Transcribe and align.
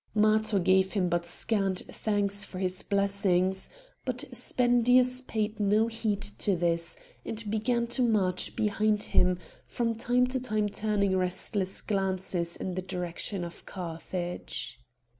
Matho 0.15 0.57
gave 0.57 0.93
him 0.93 1.09
but 1.09 1.27
scant 1.27 1.83
thanks 1.87 2.43
for 2.43 2.57
his 2.57 2.81
blessings, 2.81 3.69
but 4.03 4.23
Spendius 4.31 5.21
paid 5.21 5.59
no 5.59 5.85
heed 5.85 6.23
to 6.39 6.55
this, 6.55 6.97
and 7.23 7.45
began 7.51 7.85
to 7.85 8.01
march 8.01 8.55
behind 8.55 9.03
him, 9.03 9.37
from 9.67 9.93
time 9.93 10.25
to 10.25 10.39
time 10.39 10.69
turning 10.69 11.15
restless 11.15 11.81
glances 11.81 12.55
in 12.55 12.73
the 12.73 12.81
direction 12.81 13.43
of 13.45 13.67
Carthage. 13.67 14.79